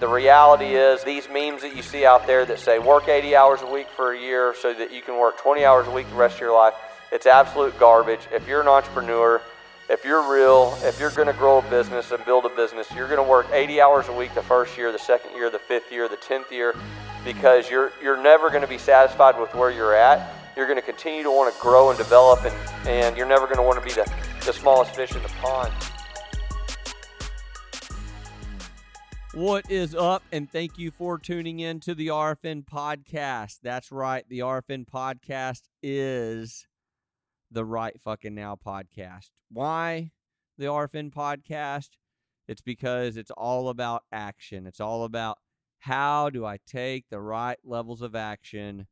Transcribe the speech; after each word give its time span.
The 0.00 0.06
reality 0.06 0.76
is, 0.76 1.02
these 1.02 1.28
memes 1.28 1.62
that 1.62 1.74
you 1.74 1.82
see 1.82 2.04
out 2.04 2.24
there 2.24 2.46
that 2.46 2.60
say 2.60 2.78
work 2.78 3.08
80 3.08 3.34
hours 3.34 3.62
a 3.62 3.66
week 3.66 3.88
for 3.88 4.12
a 4.12 4.20
year 4.20 4.54
so 4.56 4.72
that 4.72 4.92
you 4.92 5.02
can 5.02 5.18
work 5.18 5.38
20 5.38 5.64
hours 5.64 5.88
a 5.88 5.90
week 5.90 6.08
the 6.08 6.14
rest 6.14 6.36
of 6.36 6.40
your 6.40 6.54
life, 6.54 6.74
it's 7.10 7.26
absolute 7.26 7.76
garbage. 7.80 8.20
If 8.32 8.46
you're 8.46 8.60
an 8.60 8.68
entrepreneur, 8.68 9.42
if 9.90 10.04
you're 10.04 10.32
real, 10.32 10.78
if 10.84 11.00
you're 11.00 11.10
going 11.10 11.26
to 11.26 11.32
grow 11.32 11.58
a 11.58 11.62
business 11.68 12.12
and 12.12 12.24
build 12.24 12.44
a 12.44 12.48
business, 12.50 12.86
you're 12.94 13.08
going 13.08 13.18
to 13.18 13.28
work 13.28 13.48
80 13.52 13.80
hours 13.80 14.06
a 14.06 14.12
week 14.12 14.32
the 14.36 14.42
first 14.42 14.78
year, 14.78 14.92
the 14.92 15.00
second 15.00 15.34
year, 15.34 15.50
the 15.50 15.58
fifth 15.58 15.90
year, 15.90 16.08
the 16.08 16.16
10th 16.16 16.52
year, 16.52 16.76
because 17.24 17.68
you're, 17.68 17.90
you're 18.00 18.22
never 18.22 18.50
going 18.50 18.62
to 18.62 18.68
be 18.68 18.78
satisfied 18.78 19.36
with 19.36 19.52
where 19.56 19.72
you're 19.72 19.96
at. 19.96 20.32
You're 20.56 20.66
going 20.66 20.78
to 20.78 20.86
continue 20.86 21.24
to 21.24 21.30
want 21.32 21.52
to 21.52 21.60
grow 21.60 21.88
and 21.88 21.98
develop, 21.98 22.44
and, 22.44 22.54
and 22.86 23.16
you're 23.16 23.26
never 23.26 23.46
going 23.46 23.56
to 23.56 23.64
want 23.64 23.80
to 23.80 23.84
be 23.84 24.00
the, 24.00 24.08
the 24.46 24.52
smallest 24.52 24.94
fish 24.94 25.10
in 25.16 25.22
the 25.24 25.28
pond. 25.40 25.72
What 29.34 29.70
is 29.70 29.94
up? 29.94 30.22
And 30.32 30.50
thank 30.50 30.78
you 30.78 30.90
for 30.90 31.18
tuning 31.18 31.60
in 31.60 31.80
to 31.80 31.94
the 31.94 32.06
RFN 32.06 32.64
podcast. 32.64 33.58
That's 33.62 33.92
right. 33.92 34.24
The 34.26 34.38
RFN 34.38 34.86
podcast 34.86 35.64
is 35.82 36.66
the 37.50 37.64
Right 37.64 38.00
Fucking 38.00 38.34
Now 38.34 38.56
podcast. 38.56 39.28
Why 39.50 40.12
the 40.56 40.64
RFN 40.64 41.12
podcast? 41.12 41.90
It's 42.48 42.62
because 42.62 43.18
it's 43.18 43.30
all 43.30 43.68
about 43.68 44.04
action. 44.10 44.66
It's 44.66 44.80
all 44.80 45.04
about 45.04 45.36
how 45.80 46.30
do 46.30 46.46
I 46.46 46.58
take 46.66 47.04
the 47.10 47.20
right 47.20 47.58
levels 47.62 48.00
of 48.00 48.16
action? 48.16 48.86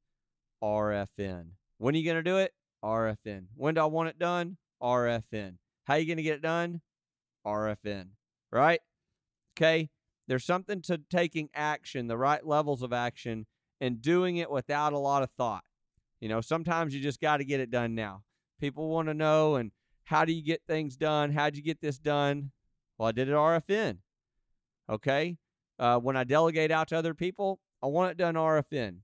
RFN. 0.62 1.52
When 1.78 1.94
are 1.94 1.98
you 1.98 2.04
going 2.04 2.22
to 2.22 2.30
do 2.30 2.36
it? 2.36 2.52
RFN. 2.84 3.46
When 3.54 3.74
do 3.74 3.80
I 3.80 3.86
want 3.86 4.10
it 4.10 4.18
done? 4.18 4.58
RFN. 4.82 5.56
How 5.84 5.94
are 5.94 5.98
you 5.98 6.06
going 6.06 6.18
to 6.18 6.22
get 6.22 6.36
it 6.36 6.42
done? 6.42 6.82
RFN. 7.46 8.08
Right? 8.52 8.80
Okay. 9.56 9.88
There's 10.28 10.44
something 10.44 10.82
to 10.82 11.00
taking 11.10 11.48
action, 11.54 12.08
the 12.08 12.16
right 12.16 12.44
levels 12.44 12.82
of 12.82 12.92
action, 12.92 13.46
and 13.80 14.02
doing 14.02 14.36
it 14.38 14.50
without 14.50 14.92
a 14.92 14.98
lot 14.98 15.22
of 15.22 15.30
thought. 15.36 15.64
You 16.20 16.28
know, 16.28 16.40
sometimes 16.40 16.94
you 16.94 17.00
just 17.00 17.20
got 17.20 17.38
to 17.38 17.44
get 17.44 17.60
it 17.60 17.70
done 17.70 17.94
now. 17.94 18.22
People 18.60 18.88
want 18.88 19.08
to 19.08 19.14
know, 19.14 19.56
and 19.56 19.70
how 20.04 20.24
do 20.24 20.32
you 20.32 20.42
get 20.42 20.62
things 20.66 20.96
done? 20.96 21.32
How'd 21.32 21.56
you 21.56 21.62
get 21.62 21.80
this 21.80 21.98
done? 21.98 22.50
Well, 22.98 23.08
I 23.08 23.12
did 23.12 23.28
it 23.28 23.34
RFN. 23.34 23.98
Okay. 24.88 25.36
Uh, 25.78 25.98
when 25.98 26.16
I 26.16 26.24
delegate 26.24 26.70
out 26.70 26.88
to 26.88 26.96
other 26.96 27.14
people, 27.14 27.60
I 27.82 27.86
want 27.88 28.12
it 28.12 28.16
done 28.16 28.34
RFN. 28.34 28.98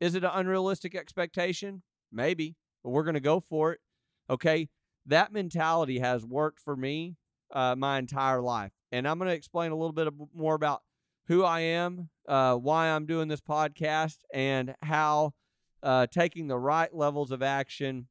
Is 0.00 0.14
it 0.14 0.24
an 0.24 0.30
unrealistic 0.34 0.94
expectation? 0.94 1.82
Maybe, 2.10 2.56
but 2.82 2.90
we're 2.90 3.04
going 3.04 3.14
to 3.14 3.20
go 3.20 3.40
for 3.40 3.72
it. 3.72 3.80
Okay. 4.28 4.68
That 5.06 5.32
mentality 5.32 6.00
has 6.00 6.24
worked 6.24 6.60
for 6.60 6.76
me 6.76 7.16
uh, 7.52 7.76
my 7.76 7.98
entire 7.98 8.40
life. 8.40 8.72
And 8.94 9.08
I'm 9.08 9.18
going 9.18 9.28
to 9.28 9.34
explain 9.34 9.72
a 9.72 9.74
little 9.74 9.92
bit 9.92 10.06
more 10.32 10.54
about 10.54 10.82
who 11.26 11.42
I 11.42 11.60
am, 11.60 12.10
uh, 12.28 12.54
why 12.54 12.86
I'm 12.86 13.06
doing 13.06 13.26
this 13.26 13.40
podcast, 13.40 14.18
and 14.32 14.76
how 14.82 15.32
uh, 15.82 16.06
taking 16.06 16.46
the 16.46 16.58
right 16.58 16.94
levels 16.94 17.32
of 17.32 17.42
action, 17.42 18.06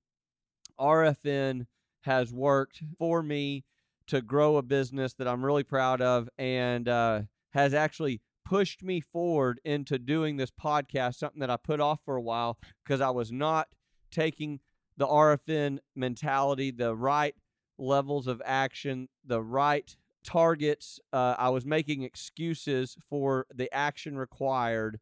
RFN 0.77 1.67
has 2.01 2.33
worked 2.33 2.83
for 2.97 3.23
me 3.23 3.63
to 4.07 4.21
grow 4.21 4.57
a 4.57 4.61
business 4.61 5.13
that 5.13 5.25
I'm 5.25 5.45
really 5.45 5.63
proud 5.63 6.01
of 6.01 6.27
and 6.37 6.89
uh, 6.89 7.21
has 7.51 7.73
actually 7.73 8.19
pushed 8.43 8.83
me 8.83 8.99
forward 8.99 9.61
into 9.63 9.97
doing 9.97 10.35
this 10.35 10.51
podcast, 10.51 11.15
something 11.15 11.39
that 11.39 11.49
I 11.49 11.55
put 11.55 11.79
off 11.79 12.01
for 12.03 12.17
a 12.17 12.21
while 12.21 12.57
because 12.83 12.99
I 12.99 13.11
was 13.11 13.31
not 13.31 13.69
taking 14.11 14.59
the 14.97 15.07
RFN 15.07 15.79
mentality, 15.95 16.71
the 16.71 16.93
right 16.93 17.35
levels 17.77 18.27
of 18.27 18.41
action, 18.43 19.07
the 19.25 19.41
right 19.41 19.95
targets. 20.23 20.99
Uh, 21.11 21.35
I 21.37 21.49
was 21.49 21.65
making 21.65 22.03
excuses 22.03 22.97
for 23.09 23.45
the 23.53 23.73
action 23.73 24.17
required. 24.17 24.99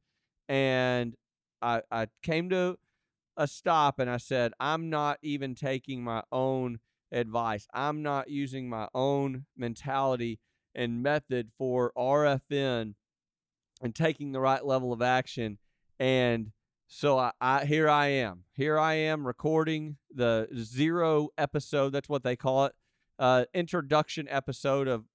And 0.49 1.15
I, 1.61 1.81
I 1.91 2.07
came 2.23 2.49
to 2.49 2.77
a 3.37 3.47
stop 3.47 3.99
and 3.99 4.09
I 4.09 4.17
said, 4.17 4.53
I'm 4.59 4.89
not 4.89 5.19
even 5.21 5.55
taking 5.55 6.03
my 6.03 6.23
own 6.31 6.79
advice. 7.11 7.67
I'm 7.73 8.01
not 8.01 8.29
using 8.29 8.69
my 8.69 8.87
own 8.93 9.45
mentality 9.55 10.39
and 10.73 11.03
method 11.03 11.51
for 11.57 11.91
RFN 11.97 12.95
and 13.81 13.95
taking 13.95 14.31
the 14.31 14.39
right 14.39 14.65
level 14.65 14.93
of 14.93 15.01
action. 15.01 15.57
And 15.99 16.51
so 16.87 17.17
I, 17.17 17.31
I, 17.39 17.65
here 17.65 17.89
I 17.89 18.07
am. 18.07 18.43
Here 18.53 18.77
I 18.77 18.95
am 18.95 19.25
recording 19.25 19.97
the 20.13 20.47
zero 20.55 21.29
episode. 21.37 21.91
That's 21.91 22.09
what 22.09 22.23
they 22.23 22.35
call 22.35 22.65
it. 22.65 22.73
Uh, 23.19 23.45
introduction 23.53 24.27
episode 24.29 24.87
of 24.87 25.05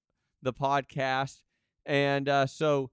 the 0.41 0.53
podcast. 0.53 1.41
And 1.85 2.27
uh, 2.27 2.47
so 2.47 2.91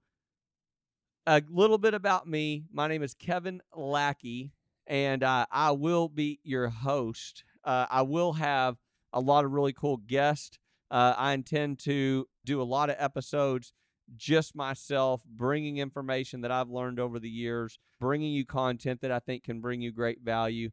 a 1.27 1.41
little 1.49 1.77
bit 1.77 1.93
about 1.93 2.27
me. 2.27 2.65
My 2.71 2.87
name 2.87 3.03
is 3.03 3.13
Kevin 3.13 3.61
Lackey, 3.75 4.51
and 4.87 5.23
uh, 5.23 5.45
I 5.51 5.71
will 5.71 6.07
be 6.07 6.39
your 6.43 6.69
host. 6.69 7.43
Uh, 7.63 7.87
I 7.89 8.03
will 8.03 8.33
have 8.33 8.77
a 9.11 9.19
lot 9.19 9.45
of 9.45 9.51
really 9.51 9.73
cool 9.73 9.97
guests. 9.97 10.57
Uh, 10.91 11.13
I 11.17 11.33
intend 11.33 11.79
to 11.79 12.27
do 12.45 12.61
a 12.61 12.63
lot 12.63 12.89
of 12.89 12.95
episodes 12.99 13.73
just 14.15 14.55
myself, 14.55 15.23
bringing 15.25 15.77
information 15.77 16.41
that 16.41 16.51
I've 16.51 16.69
learned 16.69 16.99
over 16.99 17.19
the 17.19 17.29
years, 17.29 17.79
bringing 17.99 18.31
you 18.33 18.45
content 18.45 19.01
that 19.01 19.11
I 19.11 19.19
think 19.19 19.43
can 19.43 19.61
bring 19.61 19.81
you 19.81 19.91
great 19.91 20.21
value. 20.21 20.69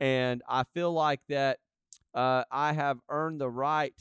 And 0.00 0.42
I 0.46 0.64
feel 0.74 0.92
like 0.92 1.20
that 1.28 1.60
uh, 2.14 2.44
I 2.50 2.74
have 2.74 2.98
earned 3.08 3.40
the 3.40 3.48
right 3.48 3.94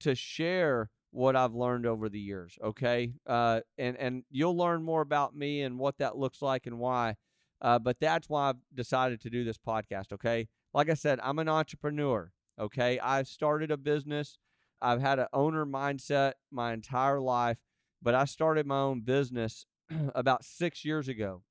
to 0.00 0.14
share 0.14 0.90
what 1.10 1.36
I've 1.36 1.54
learned 1.54 1.86
over 1.86 2.08
the 2.08 2.20
years. 2.20 2.58
Okay, 2.62 3.12
uh, 3.26 3.60
and 3.78 3.96
and 3.96 4.24
you'll 4.30 4.56
learn 4.56 4.82
more 4.82 5.00
about 5.00 5.34
me 5.34 5.62
and 5.62 5.78
what 5.78 5.98
that 5.98 6.16
looks 6.16 6.42
like 6.42 6.66
and 6.66 6.78
why. 6.78 7.16
Uh, 7.60 7.78
but 7.78 8.00
that's 8.00 8.28
why 8.28 8.50
I've 8.50 8.56
decided 8.74 9.20
to 9.22 9.30
do 9.30 9.44
this 9.44 9.58
podcast. 9.58 10.12
Okay, 10.12 10.48
like 10.72 10.88
I 10.88 10.94
said, 10.94 11.20
I'm 11.22 11.38
an 11.38 11.48
entrepreneur. 11.48 12.32
Okay, 12.58 12.98
I've 13.00 13.28
started 13.28 13.70
a 13.70 13.76
business. 13.76 14.38
I've 14.82 15.00
had 15.00 15.18
an 15.18 15.26
owner 15.32 15.66
mindset 15.66 16.34
my 16.50 16.72
entire 16.72 17.20
life 17.20 17.58
but 18.02 18.14
I 18.14 18.24
started 18.24 18.66
my 18.66 18.78
own 18.78 19.00
business 19.00 19.66
about 20.14 20.44
six 20.44 20.84
years 20.84 21.08
ago. 21.08 21.42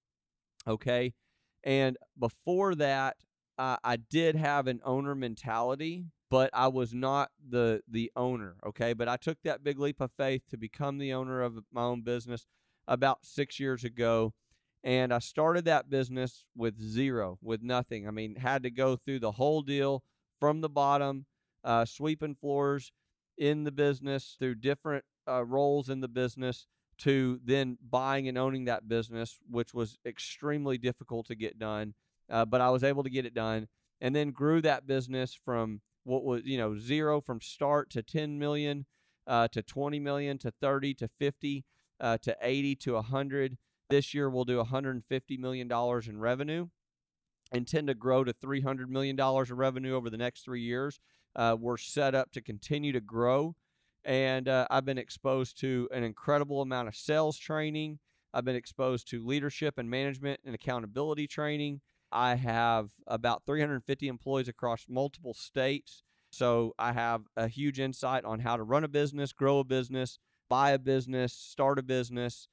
Okay. 0.67 1.13
And 1.63 1.97
before 2.17 2.75
that, 2.75 3.17
uh, 3.57 3.77
I 3.83 3.97
did 3.97 4.35
have 4.35 4.67
an 4.67 4.79
owner 4.85 5.15
mentality, 5.15 6.05
but 6.29 6.49
I 6.53 6.67
was 6.67 6.93
not 6.93 7.31
the 7.47 7.81
the 7.87 8.11
owner. 8.15 8.55
Okay. 8.65 8.93
But 8.93 9.07
I 9.07 9.17
took 9.17 9.37
that 9.43 9.63
big 9.63 9.79
leap 9.79 10.01
of 10.01 10.11
faith 10.17 10.43
to 10.49 10.57
become 10.57 10.97
the 10.97 11.13
owner 11.13 11.41
of 11.41 11.59
my 11.71 11.83
own 11.83 12.01
business 12.01 12.45
about 12.87 13.19
six 13.25 13.59
years 13.59 13.83
ago. 13.83 14.33
And 14.83 15.13
I 15.13 15.19
started 15.19 15.65
that 15.65 15.89
business 15.89 16.45
with 16.55 16.79
zero, 16.79 17.37
with 17.41 17.61
nothing. 17.61 18.07
I 18.07 18.11
mean, 18.11 18.35
had 18.35 18.63
to 18.63 18.69
go 18.69 18.95
through 18.95 19.19
the 19.19 19.33
whole 19.33 19.61
deal 19.61 20.03
from 20.39 20.61
the 20.61 20.69
bottom, 20.69 21.25
uh, 21.65 21.83
sweeping 21.83 22.35
floors 22.35 22.93
in 23.37 23.65
the 23.65 23.71
business 23.71 24.37
through 24.39 24.55
different 24.55 25.03
uh, 25.27 25.43
roles 25.43 25.89
in 25.89 25.99
the 25.99 26.07
business 26.07 26.65
to 26.99 27.39
then 27.43 27.77
buying 27.89 28.27
and 28.27 28.37
owning 28.37 28.65
that 28.65 28.87
business, 28.87 29.39
which 29.49 29.73
was 29.73 29.97
extremely 30.05 30.77
difficult 30.77 31.25
to 31.27 31.35
get 31.35 31.59
done. 31.59 31.93
Uh, 32.29 32.45
but 32.45 32.61
I 32.61 32.69
was 32.69 32.83
able 32.83 33.03
to 33.03 33.09
get 33.09 33.25
it 33.25 33.33
done 33.33 33.67
and 33.99 34.15
then 34.15 34.31
grew 34.31 34.61
that 34.61 34.87
business 34.87 35.33
from 35.33 35.81
what 36.03 36.23
was, 36.23 36.41
you 36.45 36.57
know, 36.57 36.77
zero 36.77 37.21
from 37.21 37.41
start 37.41 37.89
to 37.91 38.01
10 38.01 38.39
million 38.39 38.85
uh, 39.27 39.47
to 39.49 39.61
20 39.61 39.99
million 39.99 40.37
to 40.39 40.51
30 40.61 40.93
to 40.95 41.07
50 41.07 41.65
uh, 41.99 42.17
to 42.19 42.35
80 42.41 42.75
to 42.75 42.93
100. 42.93 43.57
This 43.89 44.13
year 44.13 44.29
we'll 44.29 44.45
do 44.45 44.57
150 44.57 45.37
million 45.37 45.67
dollars 45.67 46.07
in 46.07 46.19
revenue. 46.19 46.67
Intend 47.51 47.87
to 47.87 47.95
grow 47.95 48.23
to 48.23 48.33
300 48.33 48.89
million 48.89 49.15
dollars 49.15 49.51
of 49.51 49.57
revenue 49.57 49.95
over 49.95 50.09
the 50.09 50.17
next 50.17 50.43
three 50.43 50.61
years. 50.61 50.99
Uh, 51.35 51.55
we're 51.59 51.77
set 51.77 52.15
up 52.15 52.31
to 52.31 52.41
continue 52.41 52.91
to 52.91 53.01
grow 53.01 53.55
and 54.05 54.47
uh, 54.47 54.67
I've 54.69 54.85
been 54.85 54.97
exposed 54.97 55.59
to 55.61 55.89
an 55.91 56.03
incredible 56.03 56.61
amount 56.61 56.87
of 56.87 56.95
sales 56.95 57.37
training. 57.37 57.99
I've 58.33 58.45
been 58.45 58.55
exposed 58.55 59.09
to 59.09 59.25
leadership 59.25 59.77
and 59.77 59.89
management 59.89 60.39
and 60.45 60.55
accountability 60.55 61.27
training. 61.27 61.81
I 62.11 62.35
have 62.35 62.91
about 63.07 63.43
350 63.45 64.07
employees 64.07 64.47
across 64.47 64.85
multiple 64.89 65.33
states. 65.33 66.03
So 66.31 66.73
I 66.77 66.93
have 66.93 67.23
a 67.35 67.47
huge 67.47 67.79
insight 67.79 68.25
on 68.25 68.39
how 68.39 68.57
to 68.57 68.63
run 68.63 68.83
a 68.83 68.87
business, 68.87 69.33
grow 69.33 69.59
a 69.59 69.63
business, 69.63 70.19
buy 70.49 70.71
a 70.71 70.79
business, 70.79 71.33
start 71.33 71.79
a 71.79 71.83
business, 71.83 72.47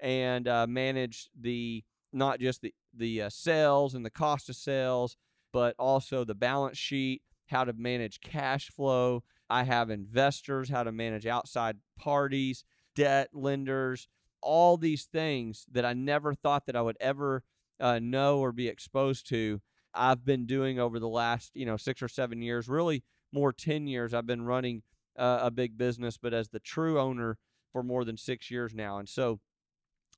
and 0.00 0.48
uh, 0.48 0.66
manage 0.66 1.28
the 1.38 1.84
not 2.12 2.40
just 2.40 2.62
the 2.62 2.74
the 2.94 3.22
uh, 3.22 3.30
sales 3.30 3.94
and 3.94 4.04
the 4.04 4.10
cost 4.10 4.48
of 4.48 4.56
sales, 4.56 5.16
but 5.52 5.74
also 5.78 6.24
the 6.24 6.34
balance 6.34 6.78
sheet, 6.78 7.22
how 7.46 7.64
to 7.64 7.72
manage 7.72 8.20
cash 8.20 8.70
flow, 8.70 9.22
I 9.50 9.64
have 9.64 9.90
investors, 9.90 10.68
how 10.68 10.82
to 10.82 10.92
manage 10.92 11.26
outside 11.26 11.78
parties, 11.98 12.64
debt 12.94 13.30
lenders, 13.32 14.08
all 14.40 14.76
these 14.76 15.04
things 15.04 15.66
that 15.70 15.84
I 15.84 15.94
never 15.94 16.34
thought 16.34 16.66
that 16.66 16.76
I 16.76 16.82
would 16.82 16.98
ever 17.00 17.42
uh, 17.80 17.98
know 17.98 18.38
or 18.38 18.52
be 18.52 18.68
exposed 18.68 19.28
to. 19.28 19.60
I've 19.94 20.24
been 20.24 20.46
doing 20.46 20.78
over 20.78 20.98
the 20.98 21.08
last, 21.08 21.50
you 21.54 21.66
know, 21.66 21.76
six 21.76 22.02
or 22.02 22.08
seven 22.08 22.42
years, 22.42 22.68
really 22.68 23.04
more 23.32 23.52
10 23.52 23.86
years. 23.86 24.14
I've 24.14 24.26
been 24.26 24.42
running 24.42 24.82
uh, 25.18 25.40
a 25.42 25.50
big 25.50 25.76
business, 25.76 26.16
but 26.16 26.34
as 26.34 26.48
the 26.48 26.60
true 26.60 27.00
owner 27.00 27.38
for 27.72 27.82
more 27.82 28.04
than 28.04 28.16
six 28.16 28.50
years 28.50 28.74
now. 28.74 28.98
And 28.98 29.08
so 29.08 29.40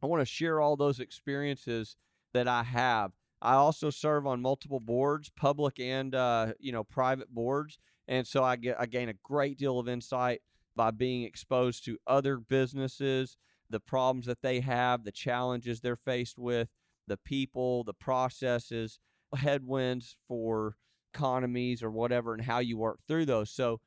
I 0.02 0.06
want 0.06 0.20
to 0.20 0.26
share 0.26 0.60
all 0.60 0.76
those 0.76 1.00
experiences 1.00 1.96
that 2.32 2.48
I 2.48 2.62
have. 2.62 3.12
I 3.42 3.54
also 3.54 3.90
serve 3.90 4.26
on 4.26 4.42
multiple 4.42 4.80
boards, 4.80 5.30
public 5.34 5.80
and 5.80 6.14
uh, 6.14 6.52
you 6.58 6.72
know 6.72 6.84
private 6.84 7.32
boards, 7.32 7.78
and 8.06 8.26
so 8.26 8.44
I 8.44 8.56
get 8.56 8.78
I 8.78 8.86
gain 8.86 9.08
a 9.08 9.14
great 9.22 9.56
deal 9.58 9.78
of 9.78 9.88
insight 9.88 10.42
by 10.76 10.90
being 10.90 11.22
exposed 11.22 11.84
to 11.86 11.98
other 12.06 12.36
businesses, 12.36 13.38
the 13.70 13.80
problems 13.80 14.26
that 14.26 14.42
they 14.42 14.60
have, 14.60 15.04
the 15.04 15.12
challenges 15.12 15.80
they're 15.80 15.96
faced 15.96 16.38
with, 16.38 16.68
the 17.10 17.18
people, 17.18 17.84
the 17.84 17.92
processes, 17.92 18.98
headwinds 19.36 20.16
for 20.26 20.76
economies 21.12 21.82
or 21.82 21.90
whatever, 21.90 22.32
and 22.32 22.44
how 22.44 22.60
you 22.60 22.78
work 22.78 23.00
through 23.06 23.26
those. 23.26 23.50
So 23.50 23.80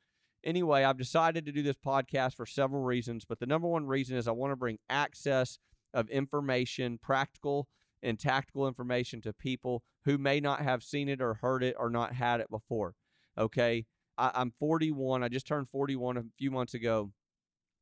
anyway, 0.44 0.84
I've 0.84 0.98
decided 0.98 1.46
to 1.46 1.52
do 1.52 1.62
this 1.62 1.78
podcast 1.84 2.36
for 2.36 2.46
several 2.46 2.82
reasons, 2.82 3.24
but 3.24 3.40
the 3.40 3.46
number 3.46 3.66
one 3.66 3.86
reason 3.86 4.16
is 4.16 4.28
I 4.28 4.32
want 4.32 4.52
to 4.52 4.56
bring 4.56 4.78
access 4.88 5.58
of 5.92 6.08
information, 6.10 6.98
practical 7.02 7.66
and 8.02 8.20
tactical 8.20 8.68
information 8.68 9.22
to 9.22 9.32
people 9.32 9.82
who 10.04 10.18
may 10.18 10.38
not 10.38 10.60
have 10.60 10.82
seen 10.82 11.08
it 11.08 11.22
or 11.22 11.34
heard 11.34 11.64
it 11.64 11.74
or 11.78 11.88
not 11.88 12.12
had 12.14 12.40
it 12.40 12.50
before. 12.50 12.94
Okay. 13.38 13.86
I, 14.18 14.30
I'm 14.34 14.52
41. 14.60 15.22
I 15.22 15.28
just 15.28 15.46
turned 15.46 15.68
41 15.68 16.18
a 16.18 16.24
few 16.36 16.50
months 16.50 16.74
ago. 16.74 17.10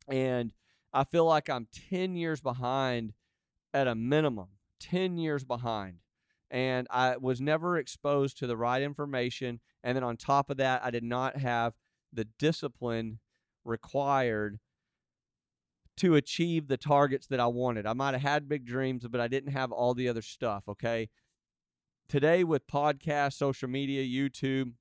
And 0.08 0.52
I 0.92 1.04
feel 1.04 1.24
like 1.24 1.50
I'm 1.50 1.66
10 1.90 2.14
years 2.14 2.40
behind 2.40 3.12
at 3.74 3.88
a 3.88 3.94
minimum, 3.94 4.48
10 4.82 5.16
years 5.16 5.44
behind. 5.44 5.98
And 6.50 6.86
I 6.90 7.16
was 7.16 7.40
never 7.40 7.78
exposed 7.78 8.38
to 8.38 8.46
the 8.46 8.56
right 8.56 8.82
information. 8.82 9.60
And 9.82 9.96
then 9.96 10.04
on 10.04 10.16
top 10.16 10.50
of 10.50 10.58
that, 10.58 10.84
I 10.84 10.90
did 10.90 11.04
not 11.04 11.36
have 11.38 11.72
the 12.12 12.26
discipline 12.38 13.20
required 13.64 14.58
to 15.98 16.14
achieve 16.16 16.68
the 16.68 16.76
targets 16.76 17.26
that 17.28 17.40
I 17.40 17.46
wanted. 17.46 17.86
I 17.86 17.92
might 17.92 18.12
have 18.12 18.22
had 18.22 18.48
big 18.48 18.66
dreams, 18.66 19.06
but 19.08 19.20
I 19.20 19.28
didn't 19.28 19.52
have 19.52 19.72
all 19.72 19.94
the 19.94 20.08
other 20.08 20.22
stuff. 20.22 20.64
Okay. 20.68 21.08
Today, 22.08 22.44
with 22.44 22.66
podcasts, 22.66 23.34
social 23.34 23.68
media, 23.68 24.02
YouTube, 24.02 24.72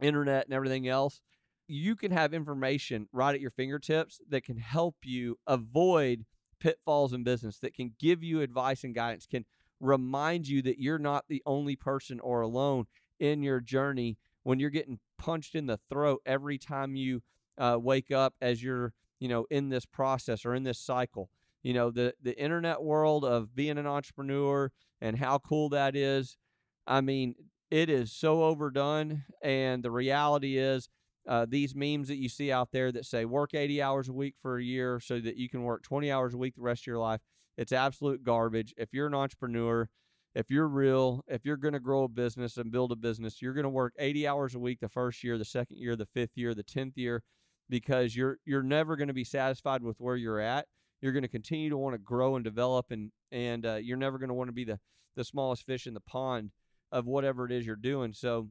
internet, 0.00 0.46
and 0.46 0.54
everything 0.54 0.88
else, 0.88 1.20
you 1.68 1.94
can 1.94 2.10
have 2.10 2.34
information 2.34 3.08
right 3.12 3.34
at 3.34 3.40
your 3.40 3.50
fingertips 3.50 4.20
that 4.28 4.42
can 4.42 4.56
help 4.56 4.96
you 5.04 5.38
avoid 5.46 6.24
pitfalls 6.60 7.12
in 7.12 7.24
business, 7.24 7.58
that 7.58 7.74
can 7.74 7.94
give 7.98 8.22
you 8.22 8.40
advice 8.40 8.84
and 8.84 8.94
guidance, 8.94 9.26
can 9.26 9.44
remind 9.80 10.46
you 10.46 10.62
that 10.62 10.78
you're 10.78 10.98
not 10.98 11.24
the 11.28 11.42
only 11.46 11.74
person 11.74 12.20
or 12.20 12.42
alone 12.42 12.86
in 13.18 13.42
your 13.42 13.60
journey. 13.60 14.18
When 14.42 14.58
you're 14.58 14.70
getting 14.70 15.00
punched 15.18 15.54
in 15.54 15.66
the 15.66 15.78
throat 15.88 16.22
every 16.24 16.58
time 16.58 16.96
you 16.96 17.22
uh, 17.58 17.78
wake 17.80 18.10
up 18.10 18.34
as 18.40 18.62
you're 18.62 18.94
you 19.18 19.28
know 19.28 19.46
in 19.50 19.68
this 19.68 19.84
process 19.84 20.44
or 20.44 20.54
in 20.54 20.64
this 20.64 20.78
cycle 20.78 21.28
you 21.62 21.74
know 21.74 21.90
the 21.90 22.14
the 22.22 22.36
internet 22.40 22.82
world 22.82 23.24
of 23.24 23.54
being 23.54 23.78
an 23.78 23.86
entrepreneur 23.86 24.72
and 25.00 25.18
how 25.18 25.38
cool 25.38 25.68
that 25.68 25.94
is 25.94 26.38
i 26.86 27.00
mean 27.00 27.34
it 27.70 27.90
is 27.90 28.10
so 28.10 28.42
overdone 28.44 29.24
and 29.42 29.82
the 29.82 29.90
reality 29.90 30.56
is 30.56 30.88
uh, 31.28 31.46
these 31.48 31.74
memes 31.74 32.08
that 32.08 32.16
you 32.16 32.28
see 32.28 32.50
out 32.50 32.70
there 32.72 32.90
that 32.92 33.04
say 33.04 33.24
work 33.24 33.54
80 33.54 33.82
hours 33.82 34.08
a 34.08 34.12
week 34.12 34.34
for 34.40 34.58
a 34.58 34.64
year 34.64 35.00
so 35.00 35.20
that 35.20 35.36
you 35.36 35.48
can 35.48 35.62
work 35.62 35.82
20 35.82 36.10
hours 36.10 36.34
a 36.34 36.38
week 36.38 36.54
the 36.54 36.62
rest 36.62 36.82
of 36.82 36.86
your 36.86 36.98
life 36.98 37.20
it's 37.56 37.72
absolute 37.72 38.24
garbage 38.24 38.72
if 38.76 38.88
you're 38.92 39.06
an 39.06 39.14
entrepreneur 39.14 39.88
if 40.34 40.48
you're 40.48 40.68
real 40.68 41.22
if 41.26 41.44
you're 41.44 41.56
going 41.56 41.74
to 41.74 41.80
grow 41.80 42.04
a 42.04 42.08
business 42.08 42.56
and 42.56 42.72
build 42.72 42.90
a 42.90 42.96
business 42.96 43.42
you're 43.42 43.52
going 43.52 43.64
to 43.64 43.68
work 43.70 43.92
80 43.98 44.26
hours 44.26 44.54
a 44.54 44.58
week 44.58 44.78
the 44.80 44.88
first 44.88 45.22
year 45.22 45.36
the 45.36 45.44
second 45.44 45.76
year 45.78 45.94
the 45.94 46.06
fifth 46.06 46.36
year 46.36 46.54
the 46.54 46.64
10th 46.64 46.96
year 46.96 47.22
because 47.70 48.14
you're 48.14 48.38
you're 48.44 48.62
never 48.62 48.96
going 48.96 49.08
to 49.08 49.14
be 49.14 49.24
satisfied 49.24 49.82
with 49.82 49.96
where 49.98 50.16
you're 50.16 50.40
at. 50.40 50.66
You're 51.00 51.12
going 51.12 51.22
to 51.22 51.28
continue 51.28 51.70
to 51.70 51.78
want 51.78 51.94
to 51.94 51.98
grow 51.98 52.34
and 52.34 52.44
develop, 52.44 52.90
and 52.90 53.12
and 53.32 53.64
uh, 53.64 53.76
you're 53.76 53.96
never 53.96 54.18
going 54.18 54.28
to 54.28 54.34
want 54.34 54.48
to 54.48 54.52
be 54.52 54.64
the 54.64 54.78
the 55.16 55.24
smallest 55.24 55.64
fish 55.64 55.86
in 55.86 55.94
the 55.94 56.00
pond 56.00 56.50
of 56.92 57.06
whatever 57.06 57.46
it 57.46 57.52
is 57.52 57.64
you're 57.64 57.76
doing. 57.76 58.12
So 58.12 58.48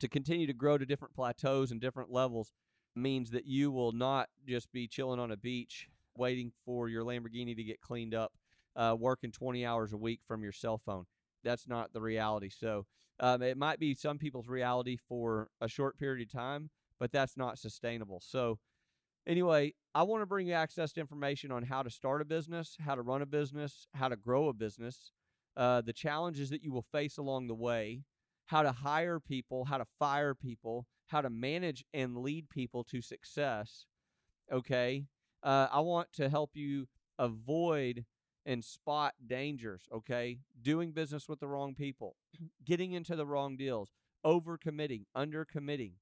to 0.00 0.08
continue 0.08 0.46
to 0.46 0.52
grow 0.52 0.78
to 0.78 0.86
different 0.86 1.14
plateaus 1.14 1.70
and 1.70 1.80
different 1.80 2.10
levels 2.10 2.52
means 2.96 3.30
that 3.30 3.46
you 3.46 3.70
will 3.70 3.92
not 3.92 4.28
just 4.46 4.70
be 4.72 4.86
chilling 4.86 5.20
on 5.20 5.30
a 5.30 5.36
beach 5.36 5.88
waiting 6.16 6.52
for 6.64 6.88
your 6.88 7.04
Lamborghini 7.04 7.56
to 7.56 7.64
get 7.64 7.80
cleaned 7.80 8.14
up, 8.14 8.32
uh, 8.76 8.96
working 8.98 9.32
20 9.32 9.66
hours 9.66 9.92
a 9.92 9.96
week 9.96 10.20
from 10.26 10.42
your 10.42 10.52
cell 10.52 10.78
phone. 10.78 11.04
That's 11.42 11.66
not 11.66 11.92
the 11.92 12.00
reality. 12.00 12.50
So 12.50 12.86
um, 13.20 13.42
it 13.42 13.56
might 13.56 13.78
be 13.78 13.94
some 13.94 14.18
people's 14.18 14.48
reality 14.48 14.96
for 15.08 15.48
a 15.60 15.68
short 15.68 15.98
period 15.98 16.26
of 16.26 16.32
time, 16.32 16.70
but 16.98 17.12
that's 17.12 17.36
not 17.36 17.58
sustainable. 17.58 18.20
So, 18.20 18.58
anyway, 19.26 19.74
I 19.94 20.02
want 20.04 20.22
to 20.22 20.26
bring 20.26 20.46
you 20.46 20.54
access 20.54 20.92
to 20.92 21.00
information 21.00 21.52
on 21.52 21.64
how 21.64 21.82
to 21.82 21.90
start 21.90 22.22
a 22.22 22.24
business, 22.24 22.76
how 22.80 22.94
to 22.94 23.02
run 23.02 23.22
a 23.22 23.26
business, 23.26 23.86
how 23.94 24.08
to 24.08 24.16
grow 24.16 24.48
a 24.48 24.52
business, 24.52 25.12
uh, 25.56 25.80
the 25.80 25.92
challenges 25.92 26.50
that 26.50 26.64
you 26.64 26.72
will 26.72 26.86
face 26.92 27.18
along 27.18 27.46
the 27.46 27.54
way, 27.54 28.02
how 28.46 28.62
to 28.62 28.72
hire 28.72 29.20
people, 29.20 29.64
how 29.64 29.78
to 29.78 29.86
fire 29.98 30.34
people, 30.34 30.86
how 31.08 31.20
to 31.20 31.30
manage 31.30 31.84
and 31.92 32.16
lead 32.16 32.48
people 32.50 32.84
to 32.84 33.00
success. 33.00 33.86
Okay. 34.52 35.06
Uh, 35.42 35.68
I 35.70 35.80
want 35.80 36.12
to 36.14 36.28
help 36.28 36.50
you 36.54 36.86
avoid 37.18 38.04
and 38.46 38.64
spot 38.64 39.14
dangers. 39.26 39.82
Okay. 39.92 40.38
Doing 40.60 40.92
business 40.92 41.28
with 41.28 41.40
the 41.40 41.48
wrong 41.48 41.74
people, 41.74 42.16
getting 42.64 42.92
into 42.92 43.16
the 43.16 43.26
wrong 43.26 43.56
deals, 43.56 43.92
overcommitting, 44.24 45.04
undercommitting 45.16 45.92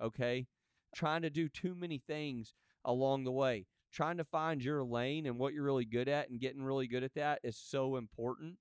okay? 0.00 0.46
Trying 0.94 1.22
to 1.22 1.30
do 1.30 1.48
too 1.48 1.74
many 1.74 2.02
things 2.06 2.54
along 2.84 3.24
the 3.24 3.32
way. 3.32 3.66
Trying 3.92 4.18
to 4.18 4.24
find 4.24 4.62
your 4.62 4.84
lane 4.84 5.26
and 5.26 5.38
what 5.38 5.54
you're 5.54 5.64
really 5.64 5.84
good 5.84 6.08
at 6.08 6.28
and 6.28 6.40
getting 6.40 6.62
really 6.62 6.86
good 6.86 7.04
at 7.04 7.14
that 7.14 7.40
is 7.42 7.56
so 7.56 7.96
important, 7.96 8.56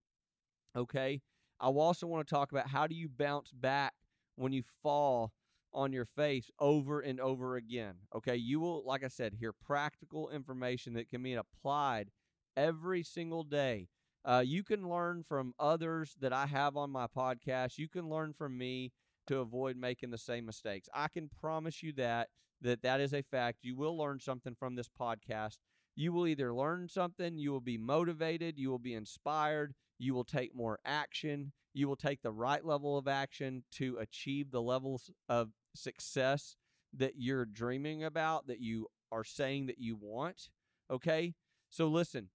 okay? 0.75 1.21
I 1.59 1.67
also 1.67 2.07
want 2.07 2.27
to 2.27 2.33
talk 2.33 2.51
about 2.51 2.69
how 2.69 2.87
do 2.87 2.95
you 2.95 3.09
bounce 3.09 3.51
back 3.51 3.93
when 4.35 4.53
you 4.53 4.63
fall 4.83 5.31
on 5.73 5.91
your 5.91 6.05
face 6.05 6.49
over 6.59 7.01
and 7.01 7.19
over 7.19 7.55
again. 7.55 7.95
Okay, 8.15 8.35
you 8.35 8.59
will, 8.59 8.83
like 8.85 9.03
I 9.03 9.07
said, 9.09 9.33
hear 9.33 9.53
practical 9.53 10.29
information 10.29 10.93
that 10.93 11.09
can 11.09 11.21
be 11.23 11.33
applied 11.33 12.09
every 12.55 13.03
single 13.03 13.43
day. 13.43 13.87
Uh, 14.25 14.43
you 14.45 14.63
can 14.63 14.89
learn 14.89 15.23
from 15.27 15.53
others 15.59 16.15
that 16.19 16.33
I 16.33 16.45
have 16.47 16.75
on 16.75 16.89
my 16.91 17.07
podcast. 17.07 17.77
You 17.77 17.87
can 17.87 18.09
learn 18.09 18.33
from 18.33 18.57
me 18.57 18.91
to 19.27 19.39
avoid 19.39 19.77
making 19.77 20.09
the 20.11 20.17
same 20.17 20.45
mistakes. 20.45 20.89
I 20.93 21.07
can 21.07 21.29
promise 21.41 21.81
you 21.83 21.93
that 21.93 22.29
that 22.61 22.81
that 22.81 22.99
is 22.99 23.13
a 23.13 23.21
fact. 23.21 23.59
You 23.61 23.75
will 23.75 23.97
learn 23.97 24.19
something 24.19 24.55
from 24.57 24.75
this 24.75 24.89
podcast. 24.89 25.57
You 25.97 26.13
will 26.13 26.27
either 26.27 26.53
learn 26.53 26.89
something, 26.89 27.39
you 27.39 27.51
will 27.51 27.59
be 27.59 27.79
motivated, 27.79 28.59
you 28.59 28.69
will 28.69 28.77
be 28.77 28.93
inspired, 28.93 29.73
you 29.97 30.13
will 30.13 30.23
take 30.23 30.55
more 30.55 30.77
action, 30.85 31.53
you 31.73 31.87
will 31.87 31.95
take 31.95 32.21
the 32.21 32.31
right 32.31 32.63
level 32.63 32.99
of 32.99 33.07
action 33.07 33.63
to 33.73 33.97
achieve 33.99 34.51
the 34.51 34.61
levels 34.61 35.09
of 35.27 35.49
success 35.75 36.55
that 36.95 37.13
you're 37.17 37.45
dreaming 37.45 38.03
about, 38.03 38.45
that 38.45 38.61
you 38.61 38.85
are 39.11 39.23
saying 39.23 39.65
that 39.65 39.79
you 39.79 39.97
want. 39.99 40.49
Okay? 40.91 41.33
So 41.67 41.87
listen, 41.87 42.29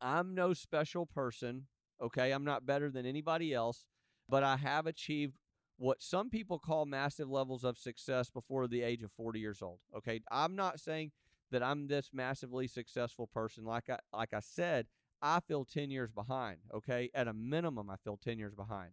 I'm 0.00 0.32
no 0.32 0.54
special 0.54 1.06
person. 1.06 1.66
Okay? 2.00 2.30
I'm 2.30 2.44
not 2.44 2.66
better 2.66 2.88
than 2.88 3.04
anybody 3.04 3.52
else, 3.52 3.84
but 4.28 4.44
I 4.44 4.56
have 4.56 4.86
achieved 4.86 5.34
what 5.76 6.02
some 6.02 6.30
people 6.30 6.58
call 6.58 6.84
massive 6.84 7.28
levels 7.28 7.64
of 7.64 7.78
success 7.78 8.30
before 8.30 8.68
the 8.68 8.82
age 8.82 9.02
of 9.02 9.10
40 9.10 9.40
years 9.40 9.62
old. 9.62 9.78
Okay, 9.96 10.20
I'm 10.30 10.54
not 10.54 10.78
saying 10.78 11.10
that 11.50 11.62
I'm 11.62 11.88
this 11.88 12.10
massively 12.12 12.66
successful 12.66 13.26
person. 13.26 13.64
Like 13.64 13.90
I 13.90 13.98
like 14.12 14.32
I 14.32 14.40
said, 14.40 14.86
I 15.22 15.40
feel 15.40 15.64
10 15.64 15.90
years 15.90 16.10
behind. 16.10 16.58
Okay, 16.74 17.10
at 17.14 17.28
a 17.28 17.32
minimum, 17.32 17.90
I 17.90 17.96
feel 18.02 18.16
10 18.16 18.38
years 18.38 18.54
behind. 18.54 18.92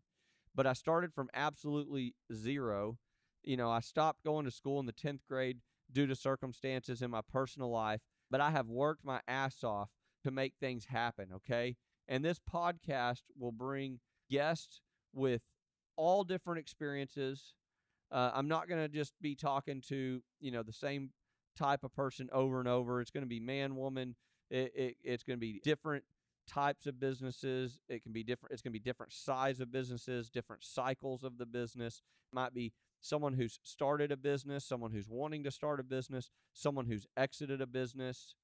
But 0.55 0.67
I 0.67 0.73
started 0.73 1.13
from 1.13 1.29
absolutely 1.33 2.15
zero. 2.33 2.97
You 3.43 3.57
know, 3.57 3.69
I 3.69 3.79
stopped 3.79 4.23
going 4.23 4.45
to 4.45 4.51
school 4.51 4.79
in 4.79 4.85
the 4.85 4.93
10th 4.93 5.21
grade 5.29 5.59
due 5.91 6.07
to 6.07 6.15
circumstances 6.15 7.01
in 7.01 7.11
my 7.11 7.21
personal 7.31 7.69
life, 7.69 8.01
but 8.29 8.41
I 8.41 8.51
have 8.51 8.67
worked 8.67 9.05
my 9.05 9.21
ass 9.27 9.63
off 9.63 9.89
to 10.23 10.31
make 10.31 10.53
things 10.59 10.85
happen. 10.85 11.27
Okay, 11.35 11.75
and 12.07 12.23
this 12.25 12.39
podcast 12.39 13.21
will 13.37 13.51
bring 13.51 13.99
guests 14.29 14.81
with 15.13 15.41
all 15.95 16.23
different 16.23 16.59
experiences. 16.59 17.53
Uh, 18.11 18.31
I'm 18.33 18.47
not 18.47 18.69
going 18.69 18.81
to 18.81 18.87
just 18.87 19.13
be 19.21 19.35
talking 19.35 19.81
to 19.89 20.21
you 20.39 20.51
know 20.51 20.63
the 20.63 20.73
same 20.73 21.11
type 21.57 21.83
of 21.83 21.93
person 21.93 22.29
over 22.31 22.59
and 22.59 22.67
over. 22.67 23.01
It's 23.01 23.11
going 23.11 23.23
to 23.23 23.29
be 23.29 23.39
man, 23.39 23.75
woman. 23.75 24.15
It, 24.49 24.71
it, 24.75 24.95
it's 25.03 25.23
going 25.23 25.37
to 25.37 25.41
be 25.41 25.59
different 25.63 26.03
types 26.47 26.85
of 26.85 26.99
businesses. 26.99 27.79
It 27.89 28.03
can 28.03 28.13
be 28.13 28.23
different. 28.23 28.53
It's 28.53 28.61
going 28.61 28.71
to 28.71 28.79
be 28.79 28.83
different 28.83 29.11
size 29.11 29.59
of 29.59 29.71
businesses, 29.71 30.29
different 30.29 30.63
cycles 30.63 31.23
of 31.23 31.37
the 31.37 31.45
business. 31.45 32.01
It 32.31 32.35
might 32.35 32.53
be 32.53 32.71
someone 33.01 33.33
who's 33.33 33.59
started 33.63 34.11
a 34.11 34.17
business, 34.17 34.65
someone 34.65 34.91
who's 34.91 35.09
wanting 35.09 35.43
to 35.43 35.51
start 35.51 35.79
a 35.79 35.83
business, 35.83 36.29
someone 36.53 36.85
who's 36.85 37.05
exited 37.15 37.61
a 37.61 37.67
business. 37.67 38.35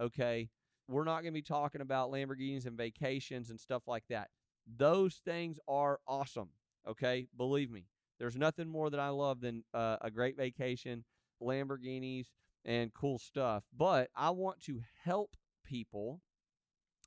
Okay, 0.00 0.48
we're 0.88 1.04
not 1.04 1.22
going 1.22 1.32
to 1.32 1.38
be 1.38 1.42
talking 1.42 1.80
about 1.80 2.10
Lamborghinis 2.10 2.66
and 2.66 2.76
vacations 2.76 3.50
and 3.50 3.60
stuff 3.60 3.82
like 3.86 4.04
that. 4.08 4.28
Those 4.76 5.16
things 5.24 5.58
are 5.68 6.00
awesome. 6.06 6.50
Okay, 6.88 7.26
believe 7.36 7.70
me, 7.70 7.86
there's 8.18 8.36
nothing 8.36 8.68
more 8.68 8.90
that 8.90 9.00
I 9.00 9.10
love 9.10 9.40
than 9.40 9.64
uh, 9.72 9.96
a 10.00 10.10
great 10.10 10.36
vacation, 10.36 11.04
Lamborghinis, 11.40 12.26
and 12.64 12.92
cool 12.94 13.18
stuff. 13.18 13.64
But 13.76 14.10
I 14.16 14.30
want 14.30 14.60
to 14.62 14.80
help 15.04 15.36
people 15.64 16.20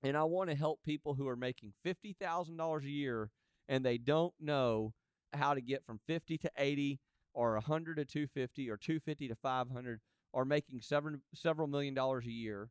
And 0.03 0.15
I 0.15 0.23
want 0.23 0.49
to 0.49 0.55
help 0.55 0.81
people 0.83 1.15
who 1.15 1.27
are 1.27 1.35
making 1.35 1.73
$50,000 1.83 2.85
a 2.85 2.89
year 2.89 3.31
and 3.67 3.83
they 3.83 3.97
don't 3.97 4.33
know 4.39 4.93
how 5.33 5.53
to 5.53 5.61
get 5.61 5.85
from 5.85 5.99
50 6.07 6.37
to 6.39 6.51
80 6.57 6.99
or 7.33 7.53
100 7.55 7.95
to 7.97 8.05
250 8.05 8.69
or 8.69 8.77
250 8.77 9.27
to 9.27 9.35
500 9.35 9.99
or 10.33 10.45
making 10.45 10.81
several 10.81 11.17
several 11.33 11.67
million 11.67 11.93
dollars 11.93 12.25
a 12.25 12.31
year 12.31 12.69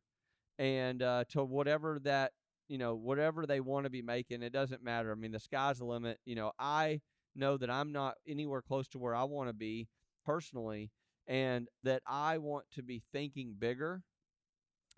and 0.59 1.01
uh, 1.01 1.23
to 1.29 1.43
whatever 1.43 1.99
that 2.03 2.31
you 2.67 2.77
know 2.77 2.95
whatever 2.95 3.45
they 3.45 3.59
want 3.59 3.85
to 3.85 3.89
be 3.89 4.01
making 4.01 4.41
it 4.43 4.53
doesn't 4.53 4.83
matter 4.83 5.11
i 5.11 5.15
mean 5.15 5.31
the 5.31 5.39
sky's 5.39 5.79
the 5.79 5.85
limit 5.85 6.19
you 6.25 6.35
know 6.35 6.51
i 6.59 6.99
know 7.35 7.57
that 7.57 7.69
i'm 7.69 7.91
not 7.91 8.15
anywhere 8.27 8.61
close 8.61 8.87
to 8.87 8.99
where 8.99 9.15
i 9.15 9.23
want 9.23 9.49
to 9.49 9.53
be 9.53 9.87
personally 10.25 10.91
and 11.27 11.67
that 11.83 12.01
i 12.07 12.37
want 12.37 12.65
to 12.71 12.83
be 12.83 13.01
thinking 13.11 13.55
bigger 13.57 14.01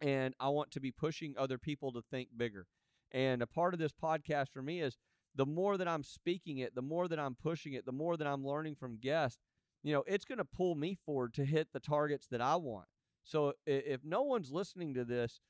and 0.01 0.33
i 0.39 0.49
want 0.49 0.71
to 0.71 0.79
be 0.79 0.91
pushing 0.91 1.33
other 1.37 1.57
people 1.57 1.91
to 1.91 2.01
think 2.11 2.29
bigger 2.35 2.65
and 3.11 3.41
a 3.41 3.47
part 3.47 3.73
of 3.73 3.79
this 3.79 3.93
podcast 3.93 4.47
for 4.51 4.61
me 4.61 4.81
is 4.81 4.97
the 5.35 5.45
more 5.45 5.77
that 5.77 5.87
i'm 5.87 6.03
speaking 6.03 6.57
it 6.57 6.75
the 6.75 6.81
more 6.81 7.07
that 7.07 7.19
i'm 7.19 7.35
pushing 7.35 7.73
it 7.73 7.85
the 7.85 7.91
more 7.91 8.17
that 8.17 8.27
i'm 8.27 8.45
learning 8.45 8.75
from 8.75 8.97
guests 8.97 9.39
you 9.83 9.93
know 9.93 10.03
it's 10.07 10.25
going 10.25 10.37
to 10.37 10.45
pull 10.45 10.75
me 10.75 10.97
forward 11.05 11.33
to 11.33 11.45
hit 11.45 11.67
the 11.73 11.79
targets 11.79 12.27
that 12.27 12.41
i 12.41 12.55
want 12.55 12.87
so 13.23 13.53
if 13.65 14.01
no 14.03 14.21
one's 14.21 14.51
listening 14.51 14.93
to 14.93 15.03
this 15.03 15.41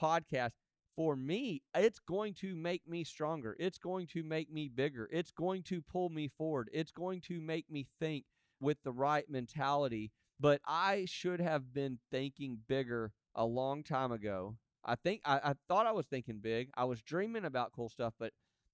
podcast 0.00 0.52
for 0.96 1.14
me, 1.14 1.62
it's 1.74 1.98
going 1.98 2.32
to 2.34 2.56
make 2.56 2.88
me 2.88 3.04
stronger. 3.04 3.54
It's 3.60 3.78
going 3.78 4.06
to 4.08 4.22
make 4.22 4.50
me 4.50 4.68
bigger. 4.68 5.08
It's 5.12 5.30
going 5.30 5.62
to 5.64 5.82
pull 5.82 6.08
me 6.08 6.28
forward. 6.38 6.70
It's 6.72 6.90
going 6.90 7.20
to 7.28 7.40
make 7.40 7.70
me 7.70 7.86
think 8.00 8.24
with 8.60 8.78
the 8.82 8.92
right 8.92 9.28
mentality. 9.28 10.10
But 10.38 10.60
I 10.66 11.06
should 11.06 11.40
have 11.40 11.72
been 11.72 11.98
thinking 12.10 12.58
bigger 12.68 13.12
a 13.34 13.44
long 13.44 13.82
time 13.82 14.12
ago. 14.12 14.56
I 14.84 14.94
think 14.94 15.22
I, 15.24 15.40
I 15.42 15.54
thought 15.68 15.86
I 15.86 15.92
was 15.92 16.06
thinking 16.06 16.38
big. 16.38 16.70
I 16.76 16.84
was 16.84 17.02
dreaming 17.02 17.44
about 17.44 17.72
cool 17.72 17.88
stuff, 17.88 18.14
but 18.18 18.32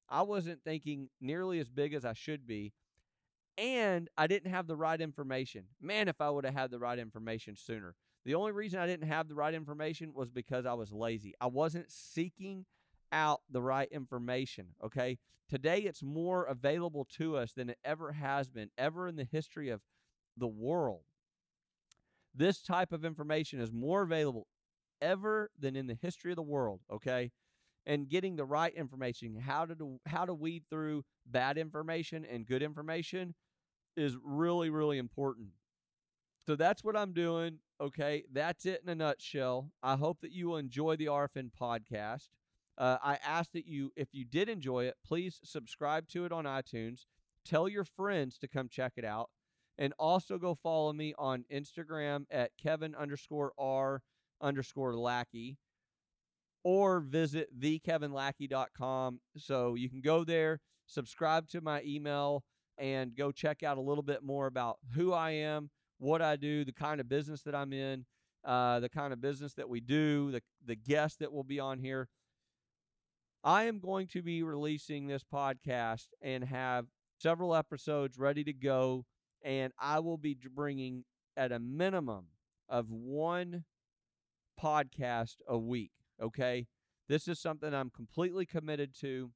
I 0.09 0.23
wasn't 0.23 0.63
thinking 0.65 1.09
nearly 1.21 1.59
as 1.59 1.71
big 1.71 1.95
as 1.95 2.05
I 2.05 2.13
should 2.13 2.47
be. 2.47 2.73
And 3.57 4.09
I 4.17 4.27
didn't 4.27 4.51
have 4.51 4.67
the 4.67 4.77
right 4.77 5.01
information. 5.01 5.65
Man, 5.81 6.09
if 6.09 6.21
I 6.21 6.31
would 6.31 6.45
have 6.45 6.55
had 6.55 6.71
the 6.71 6.79
right 6.79 6.99
information 6.99 7.57
sooner. 7.57 7.95
The 8.25 8.35
only 8.35 8.53
reason 8.53 8.79
I 8.79 8.87
didn't 8.87 9.09
have 9.09 9.29
the 9.29 9.35
right 9.35 9.55
information 9.55 10.15
was 10.15 10.31
because 10.31 10.65
I 10.65 10.75
was 10.75 10.93
lazy. 10.93 11.35
I 11.41 11.47
wasn't 11.47 11.91
seeking 11.91 12.67
out 13.11 13.41
the 13.51 13.63
right 13.63 13.89
information. 13.91 14.69
Okay. 14.83 15.19
Today, 15.49 15.81
it's 15.81 16.03
more 16.03 16.45
available 16.45 17.07
to 17.19 17.37
us 17.37 17.53
than 17.53 17.69
it 17.69 17.79
ever 17.85 18.13
has 18.13 18.49
been, 18.49 18.71
ever 18.79 19.07
in 19.07 19.17
the 19.17 19.29
history 19.31 19.69
of 19.69 19.83
the 20.37 20.49
world. 20.49 21.03
This 22.35 22.63
type 22.63 22.93
of 22.93 23.05
information 23.05 23.61
is 23.61 23.73
more 23.73 24.03
available 24.03 24.47
ever 25.01 25.51
than 25.59 25.77
in 25.77 25.87
the 25.87 25.99
history 26.01 26.33
of 26.33 26.37
the 26.37 26.43
world. 26.43 26.81
Okay. 26.91 27.31
And 27.85 28.09
getting 28.09 28.37
the 28.37 28.45
right 28.45 28.73
information, 28.75 29.37
how 29.37 29.67
to 29.67 29.75
do, 29.75 29.99
how 30.07 30.25
to 30.25 30.33
weed 30.33 30.65
through 30.71 31.03
bad 31.27 31.59
information 31.59 32.25
and 32.25 32.47
good 32.47 32.63
information 32.63 33.35
is 33.97 34.17
really, 34.23 34.71
really 34.71 34.99
important. 34.99 35.49
So 36.47 36.57
that's 36.57 36.83
what 36.83 36.97
I'm 36.97 37.13
doing. 37.13 37.59
Okay, 37.81 38.25
that's 38.33 38.67
it 38.67 38.81
in 38.83 38.89
a 38.89 38.95
nutshell. 38.95 39.71
I 39.83 39.97
hope 39.97 40.21
that 40.23 40.33
you 40.33 40.49
will 40.49 40.57
enjoy 40.57 40.97
the 40.97 41.07
RFN 41.07 41.51
podcast. 41.61 42.29
Uh, 42.79 42.99
I 43.03 43.19
ask 43.25 43.53
that 43.53 43.67
you, 43.67 43.93
if 43.97 44.09
you 44.13 44.25
did 44.25 44.49
enjoy 44.49 44.85
it, 44.85 44.95
please 45.07 45.41
subscribe 45.45 46.09
to 46.09 46.25
it 46.25 46.33
on 46.33 46.45
iTunes. 46.45 47.07
Tell 47.45 47.69
your 47.69 47.85
friends 47.85 48.39
to 48.39 48.49
come 48.49 48.69
check 48.69 48.93
it 48.97 49.05
out. 49.05 49.31
And 49.83 49.93
also 49.99 50.39
go 50.39 50.55
follow 50.55 50.93
me 50.93 51.13
on 51.19 51.45
Instagram 51.53 52.27
at 52.31 52.53
Kevin 52.57 52.95
underscore 52.95 53.53
R 53.59 54.01
underscore 54.41 54.97
Lackey 54.97 55.59
or 56.63 57.01
visit 57.01 57.49
thekevinlackey.com. 57.59 59.19
So 59.37 59.75
you 59.75 59.91
can 59.91 60.01
go 60.01 60.23
there, 60.23 60.61
subscribe 60.87 61.49
to 61.49 61.61
my 61.61 61.83
email, 61.85 62.45
and 62.79 63.17
go 63.17 63.33
check 63.33 63.65
out 63.65 63.77
a 63.77 63.81
little 63.81 64.05
bit 64.05 64.23
more 64.23 64.47
about 64.47 64.79
who 64.95 65.13
I 65.13 65.31
am, 65.33 65.69
what 65.99 66.23
I 66.23 66.37
do, 66.37 66.65
the 66.65 66.73
kind 66.73 67.01
of 67.01 67.09
business 67.09 67.43
that 67.43 67.57
I'm 67.57 67.73
in, 67.73 68.07
uh, 68.45 68.79
the 68.79 68.89
kind 68.89 69.13
of 69.13 69.21
business 69.21 69.55
that 69.55 69.69
we 69.69 69.81
do, 69.81 70.31
the, 70.31 70.43
the 70.65 70.77
guests 70.77 71.17
that 71.19 71.33
will 71.33 71.43
be 71.43 71.59
on 71.59 71.81
here. 71.81 72.09
I 73.43 73.65
am 73.65 73.81
going 73.81 74.07
to 74.13 74.23
be 74.23 74.45
releasing 74.45 75.09
this 75.09 75.25
podcast 75.25 76.07
and 76.21 76.45
have 76.45 76.87
several 77.19 77.57
episodes 77.57 78.17
ready 78.17 78.45
to 78.45 78.53
go. 78.53 79.07
And 79.45 79.73
I 79.79 80.01
will 80.01 80.19
be 80.19 80.37
bringing 80.55 81.05
at 81.37 81.53
a 81.53 81.59
minimum 81.59 82.27
of 82.69 82.91
one 82.91 83.65
podcast 84.61 85.37
a 85.49 85.59
week. 85.59 85.93
Okay. 86.23 86.67
This 87.09 87.27
is 87.29 87.41
something 87.41 87.75
I'm 87.75 87.91
completely 87.91 88.47
committed 88.47 88.95
to. 89.01 89.33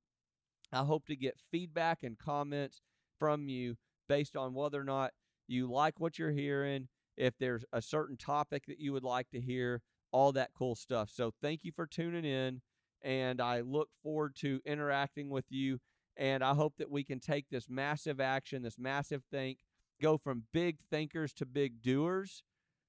I 0.72 0.84
hope 0.84 1.06
to 1.06 1.16
get 1.16 1.40
feedback 1.50 2.02
and 2.02 2.18
comments 2.18 2.80
from 3.18 3.48
you 3.48 3.76
based 4.08 4.36
on 4.36 4.54
whether 4.54 4.80
or 4.80 4.84
not 4.84 5.12
you 5.48 5.70
like 5.70 6.00
what 6.00 6.18
you're 6.18 6.32
hearing, 6.32 6.88
if 7.16 7.34
there's 7.38 7.64
a 7.72 7.82
certain 7.82 8.16
topic 8.16 8.64
that 8.66 8.80
you 8.80 8.92
would 8.92 9.04
like 9.04 9.30
to 9.30 9.40
hear, 9.40 9.82
all 10.12 10.32
that 10.32 10.50
cool 10.56 10.75
stuff. 10.75 11.10
So 11.12 11.32
thank 11.42 11.64
you 11.64 11.72
for 11.72 11.86
tuning 11.86 12.25
in, 12.25 12.62
and 13.02 13.40
I 13.40 13.60
look 13.60 13.88
forward 14.02 14.34
to 14.36 14.60
interacting 14.64 15.28
with 15.28 15.46
you. 15.50 15.78
And 16.16 16.42
I 16.42 16.54
hope 16.54 16.75
that 16.78 16.90
we 16.90 17.04
can 17.04 17.20
take 17.20 17.46
this 17.50 17.68
massive 17.68 18.20
action, 18.20 18.62
this 18.62 18.78
massive 18.78 19.22
think, 19.30 19.58
go 20.00 20.16
from 20.16 20.44
big 20.52 20.78
thinkers 20.90 21.32
to 21.34 21.46
big 21.46 21.82
doers. 21.82 22.42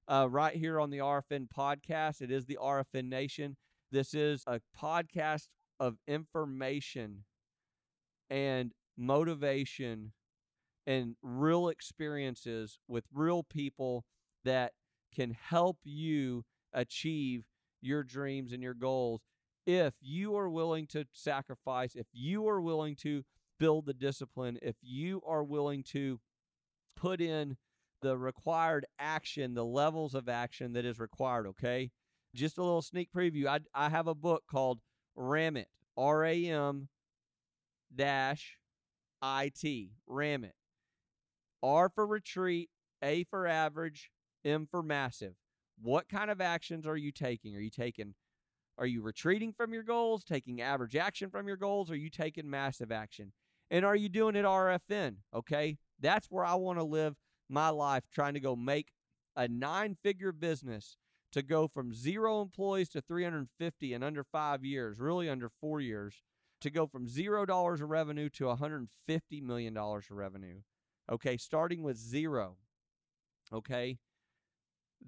Uh, 0.06 0.26
right 0.30 0.56
here 0.56 0.80
on 0.80 0.88
the 0.88 0.98
RFN 0.98 1.48
podcast. 1.54 2.22
It 2.22 2.30
is 2.30 2.46
the 2.46 2.58
RFN 2.62 3.10
Nation. 3.10 3.56
This 3.92 4.14
is 4.14 4.42
a 4.46 4.60
podcast 4.80 5.48
of 5.78 5.96
information 6.06 7.24
and 8.30 8.72
motivation 8.96 10.12
and 10.86 11.16
real 11.22 11.68
experiences 11.68 12.78
with 12.88 13.04
real 13.12 13.42
people 13.42 14.06
that 14.44 14.72
can 15.14 15.32
help 15.32 15.76
you 15.84 16.44
achieve 16.72 17.44
your 17.82 18.02
dreams 18.02 18.52
and 18.52 18.62
your 18.62 18.74
goals 18.74 19.20
if 19.68 19.92
you 20.00 20.34
are 20.34 20.48
willing 20.48 20.86
to 20.86 21.04
sacrifice, 21.12 21.94
if 21.94 22.06
you 22.10 22.48
are 22.48 22.58
willing 22.58 22.96
to 22.96 23.22
build 23.58 23.84
the 23.84 23.92
discipline, 23.92 24.58
if 24.62 24.76
you 24.80 25.20
are 25.26 25.44
willing 25.44 25.82
to 25.82 26.20
put 26.98 27.20
in 27.20 27.56
the 28.02 28.16
required 28.16 28.86
action, 28.98 29.54
the 29.54 29.64
levels 29.64 30.14
of 30.14 30.28
action 30.28 30.72
that 30.72 30.84
is 30.84 30.98
required, 30.98 31.46
okay? 31.46 31.90
Just 32.34 32.58
a 32.58 32.62
little 32.62 32.82
sneak 32.82 33.10
preview. 33.14 33.46
I, 33.46 33.60
I 33.74 33.88
have 33.88 34.06
a 34.06 34.14
book 34.14 34.44
called 34.50 34.80
Ram 35.16 35.56
It, 35.56 35.68
R 35.96 36.24
A 36.24 36.46
M 36.46 36.88
dash 37.94 38.56
I 39.22 39.50
T, 39.58 39.92
Ram 40.06 40.44
It. 40.44 40.54
R 41.62 41.88
for 41.88 42.06
retreat, 42.06 42.70
A 43.02 43.24
for 43.24 43.46
average, 43.46 44.10
M 44.44 44.68
for 44.70 44.82
massive. 44.82 45.34
What 45.80 46.08
kind 46.08 46.30
of 46.30 46.40
actions 46.40 46.86
are 46.86 46.96
you 46.96 47.12
taking? 47.12 47.56
Are 47.56 47.60
you 47.60 47.70
taking 47.70 48.14
are 48.78 48.86
you 48.86 49.02
retreating 49.02 49.52
from 49.52 49.72
your 49.72 49.82
goals, 49.82 50.22
taking 50.22 50.60
average 50.60 50.94
action 50.94 51.30
from 51.30 51.48
your 51.48 51.56
goals, 51.56 51.90
are 51.90 51.96
you 51.96 52.10
taking 52.10 52.48
massive 52.48 52.92
action? 52.92 53.32
And 53.72 53.84
are 53.84 53.96
you 53.96 54.08
doing 54.08 54.36
it 54.36 54.44
RFN? 54.44 55.16
Okay? 55.34 55.78
That's 56.00 56.28
where 56.30 56.44
I 56.44 56.54
want 56.54 56.78
to 56.78 56.84
live 56.84 57.16
my 57.48 57.70
life 57.70 58.04
trying 58.12 58.34
to 58.34 58.40
go 58.40 58.54
make 58.54 58.92
a 59.36 59.48
nine-figure 59.48 60.32
business 60.32 60.96
to 61.32 61.42
go 61.42 61.68
from 61.68 61.94
zero 61.94 62.40
employees 62.42 62.88
to 62.90 63.00
350 63.00 63.92
in 63.92 64.02
under 64.02 64.24
5 64.24 64.64
years, 64.64 64.98
really 64.98 65.28
under 65.28 65.50
4 65.60 65.80
years, 65.80 66.22
to 66.60 66.70
go 66.70 66.86
from 66.86 67.06
$0 67.06 67.80
of 67.82 67.88
revenue 67.88 68.28
to 68.30 68.46
150 68.46 69.40
million 69.40 69.74
dollars 69.74 70.06
of 70.10 70.16
revenue 70.16 70.60
okay, 71.10 71.36
starting 71.36 71.82
with 71.82 71.96
zero, 71.96 72.56
okay, 73.52 73.98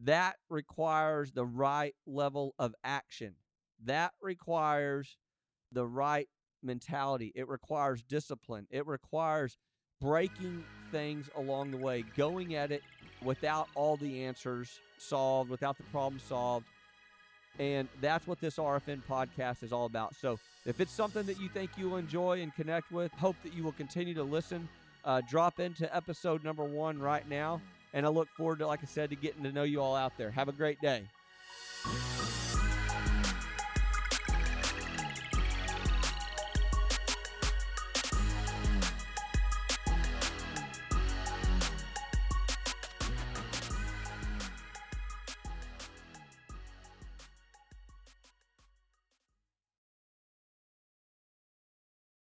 that 0.02 0.36
requires 0.48 1.32
the 1.32 1.44
right 1.44 1.94
level 2.06 2.54
of 2.58 2.74
action. 2.84 3.34
That 3.84 4.12
requires 4.20 5.16
the 5.72 5.86
right 5.86 6.28
mentality. 6.62 7.32
It 7.34 7.48
requires 7.48 8.02
discipline. 8.02 8.66
It 8.70 8.86
requires 8.86 9.58
breaking 10.00 10.64
things 10.90 11.28
along 11.36 11.70
the 11.70 11.76
way, 11.76 12.04
going 12.16 12.54
at 12.54 12.72
it 12.72 12.82
without 13.22 13.68
all 13.74 13.96
the 13.96 14.24
answers 14.24 14.80
solved, 14.98 15.50
without 15.50 15.76
the 15.76 15.82
problem 15.84 16.20
solved. 16.20 16.66
And 17.58 17.88
that's 18.00 18.26
what 18.26 18.40
this 18.40 18.56
RFN 18.56 19.02
podcast 19.08 19.62
is 19.62 19.72
all 19.72 19.84
about. 19.86 20.14
So 20.14 20.38
if 20.64 20.80
it's 20.80 20.92
something 20.92 21.24
that 21.26 21.40
you 21.40 21.48
think 21.48 21.70
you'll 21.76 21.96
enjoy 21.96 22.40
and 22.40 22.54
connect 22.54 22.90
with, 22.90 23.12
hope 23.12 23.36
that 23.42 23.52
you 23.52 23.62
will 23.62 23.72
continue 23.72 24.14
to 24.14 24.22
listen 24.22 24.68
uh, 25.04 25.20
drop 25.28 25.60
into 25.60 25.94
episode 25.94 26.44
number 26.44 26.64
one 26.64 26.98
right 26.98 27.28
now. 27.28 27.60
And 27.92 28.06
I 28.06 28.08
look 28.08 28.28
forward 28.36 28.58
to, 28.60 28.66
like 28.66 28.80
I 28.82 28.86
said, 28.86 29.10
to 29.10 29.16
getting 29.16 29.42
to 29.42 29.52
know 29.52 29.64
you 29.64 29.80
all 29.80 29.96
out 29.96 30.16
there. 30.16 30.30
Have 30.30 30.48
a 30.48 30.52
great 30.52 30.80
day. 30.80 31.02